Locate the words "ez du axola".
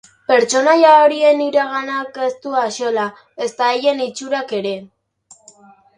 2.27-3.07